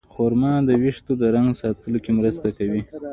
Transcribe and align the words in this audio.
خرما 0.13 0.53
د 0.67 0.69
ویښتو 0.81 1.13
د 1.21 1.23
رنګ 1.35 1.49
ساتلو 1.61 1.97
کې 2.03 2.11
مرسته 2.19 2.47
کوي. 2.57 2.81